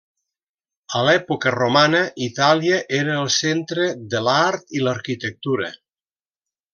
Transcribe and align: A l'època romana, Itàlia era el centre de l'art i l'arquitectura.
A 0.99 1.01
l'època 1.07 1.51
romana, 1.55 1.99
Itàlia 2.29 2.79
era 3.01 3.19
el 3.25 3.29
centre 3.37 3.85
de 4.15 4.23
l'art 4.29 4.65
i 4.81 4.85
l'arquitectura. 4.89 5.71